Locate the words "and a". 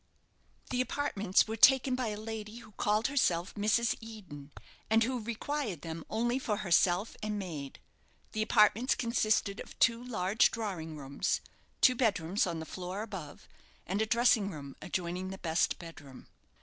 13.85-14.07